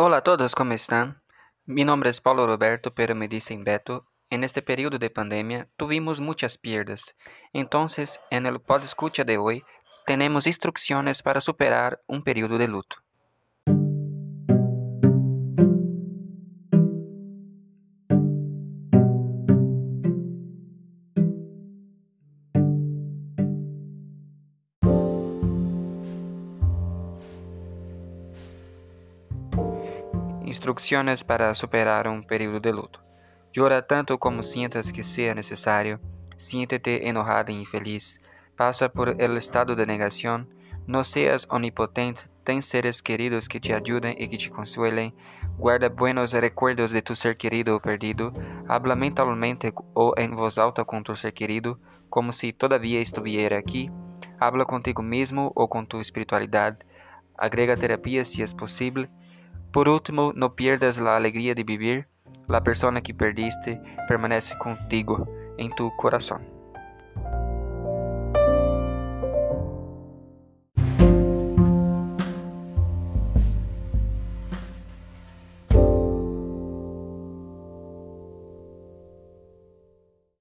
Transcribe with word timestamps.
Hola 0.00 0.18
a 0.18 0.22
todos, 0.22 0.54
¿cómo 0.54 0.74
están? 0.74 1.24
Mi 1.64 1.84
nombre 1.84 2.08
es 2.08 2.20
Paulo 2.20 2.46
Roberto, 2.46 2.94
pero 2.94 3.16
me 3.16 3.26
dicen 3.26 3.64
Beto. 3.64 4.06
En 4.30 4.44
este 4.44 4.62
periodo 4.62 4.96
de 4.96 5.10
pandemia 5.10 5.68
tuvimos 5.76 6.20
muchas 6.20 6.56
pierdas. 6.56 7.16
Entonces, 7.52 8.20
en 8.30 8.46
el 8.46 8.60
escucha 8.84 9.24
de 9.24 9.38
hoy, 9.38 9.64
tenemos 10.06 10.46
instrucciones 10.46 11.20
para 11.20 11.40
superar 11.40 12.00
un 12.06 12.22
periodo 12.22 12.58
de 12.58 12.68
luto. 12.68 12.98
Instrucciones 30.48 31.24
para 31.24 31.52
superar 31.52 32.08
un 32.08 32.24
periodo 32.24 32.58
de 32.58 32.72
luto. 32.72 33.00
Llora 33.52 33.86
tanto 33.86 34.18
como 34.18 34.42
sientas 34.42 34.94
que 34.94 35.02
sea 35.02 35.34
necesario. 35.34 36.00
Siéntete 36.38 37.06
enojada 37.06 37.52
e 37.52 37.56
infeliz. 37.56 38.18
Pasa 38.56 38.88
por 38.88 39.20
el 39.20 39.36
estado 39.36 39.76
de 39.76 39.84
negación. 39.84 40.48
No 40.86 41.04
seas 41.04 41.46
omnipotente. 41.50 42.22
Ten 42.44 42.62
seres 42.62 43.02
queridos 43.02 43.46
que 43.46 43.60
te 43.60 43.74
ayuden 43.74 44.14
y 44.16 44.26
que 44.26 44.38
te 44.38 44.48
consuelen. 44.48 45.14
Guarda 45.58 45.90
buenos 45.90 46.32
recuerdos 46.32 46.92
de 46.92 47.02
tu 47.02 47.14
ser 47.14 47.36
querido 47.36 47.76
o 47.76 47.80
perdido. 47.80 48.32
Habla 48.68 48.96
mentalmente 48.96 49.74
o 49.92 50.14
en 50.16 50.34
voz 50.34 50.56
alta 50.58 50.86
con 50.86 51.02
tu 51.02 51.14
ser 51.14 51.34
querido, 51.34 51.78
como 52.08 52.32
si 52.32 52.54
todavía 52.54 53.00
estuviera 53.00 53.58
aquí. 53.58 53.90
Habla 54.40 54.64
contigo 54.64 55.02
mismo 55.02 55.52
o 55.54 55.68
con 55.68 55.86
tu 55.86 56.00
espiritualidad. 56.00 56.78
Agrega 57.36 57.76
terapia 57.76 58.24
si 58.24 58.40
es 58.40 58.54
posible. 58.54 59.10
Por 59.78 59.88
último, 59.88 60.32
no 60.34 60.56
pierdas 60.56 60.98
la 60.98 61.14
alegría 61.14 61.54
de 61.54 61.62
vivir. 61.62 62.08
La 62.48 62.64
persona 62.64 63.00
que 63.00 63.14
perdiste 63.14 63.80
permanece 64.08 64.58
contigo 64.58 65.28
en 65.56 65.72
tu 65.76 65.92
corazón. 65.96 66.57